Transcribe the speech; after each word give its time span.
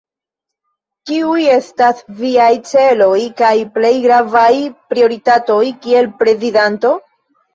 Kiuj 1.09 1.41
estas 1.55 1.99
viaj 2.21 2.47
celoj 2.69 3.19
kaj 3.43 3.51
plej 3.75 3.91
gravaj 4.07 4.49
prioritatoj 4.93 5.61
kiel 5.85 6.09
prezidanto? 6.23 6.95